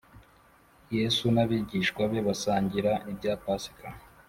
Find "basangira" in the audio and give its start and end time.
2.27-2.91